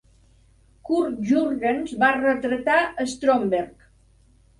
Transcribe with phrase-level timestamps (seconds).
[0.89, 3.85] Curt Jurgens va retratar a Stromberg.